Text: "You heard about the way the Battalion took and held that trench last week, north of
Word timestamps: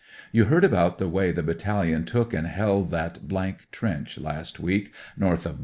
"You 0.33 0.45
heard 0.45 0.63
about 0.63 0.97
the 0.97 1.07
way 1.07 1.31
the 1.31 1.43
Battalion 1.43 2.05
took 2.05 2.33
and 2.33 2.47
held 2.47 2.89
that 2.89 3.19
trench 3.71 4.17
last 4.17 4.59
week, 4.59 4.91
north 5.15 5.45
of 5.45 5.59